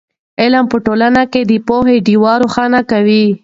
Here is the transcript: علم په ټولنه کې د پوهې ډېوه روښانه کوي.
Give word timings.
علم 0.41 0.65
په 0.71 0.77
ټولنه 0.85 1.23
کې 1.31 1.41
د 1.45 1.51
پوهې 1.67 1.95
ډېوه 2.07 2.33
روښانه 2.43 2.79
کوي. 2.91 3.25